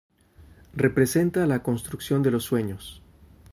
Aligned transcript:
Representa 0.73 1.45
la 1.45 1.61
construcción 1.61 2.23
de 2.23 2.31
los 2.31 2.45
sueños. 2.45 3.03